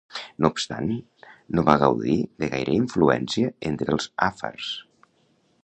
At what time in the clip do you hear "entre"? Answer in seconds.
3.73-3.95